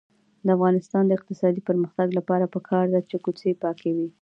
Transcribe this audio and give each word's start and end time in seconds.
د 0.45 0.47
افغانستان 0.57 1.03
د 1.05 1.11
اقتصادي 1.17 1.61
پرمختګ 1.69 2.07
لپاره 2.17 2.51
پکار 2.55 2.85
ده 2.93 2.99
چې 3.09 3.15
کوڅې 3.23 3.51
پاکې 3.63 3.89
وي. 3.95 4.07